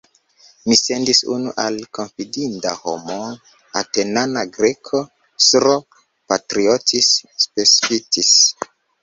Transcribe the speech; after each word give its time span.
Mi 0.69 0.75
sendis 0.77 1.17
unu 1.33 1.51
al 1.63 1.75
konfidinda 1.97 2.71
homo, 2.85 3.17
Atenana 3.83 4.43
Greko, 4.57 5.03
S-ro 5.49 5.77
Patriotis 6.35 7.13
Pseftis. 7.45 8.35